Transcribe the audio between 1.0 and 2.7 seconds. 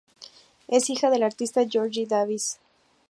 del artista George Davis.